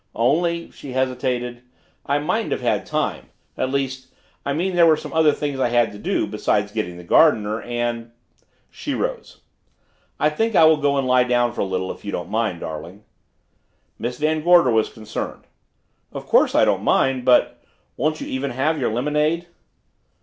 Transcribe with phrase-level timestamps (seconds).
[0.15, 1.61] "Only," she hesitated,
[2.07, 4.07] "I mightn't have had time at least
[4.43, 7.61] I mean there were some other things I had to do, besides getting the gardener
[7.61, 8.09] and"
[8.81, 9.41] She rose.
[10.19, 12.61] "I think I will go and lie down for a little if you don't mind,
[12.61, 13.03] darling."
[13.99, 15.43] Miss Van Gorder was concerned.
[16.11, 17.61] "Of course I don't mind but
[17.95, 19.45] won't you even have your lemonade?"